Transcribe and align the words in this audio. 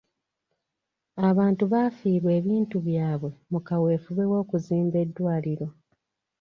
Abantu 1.29 1.63
baafiirwa 1.73 2.31
ebintu 2.39 2.77
byabwe 2.87 3.29
mu 3.51 3.59
kaweefube 3.67 4.23
w'okuzimba 4.31 4.97
eddwaliro. 5.03 5.67